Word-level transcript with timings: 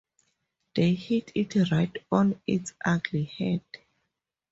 They 0.73 0.95
hit 0.95 1.31
it 1.35 1.69
right 1.71 1.95
on 2.11 2.41
its 2.47 2.73
ugly 2.83 3.25
head. 3.25 3.61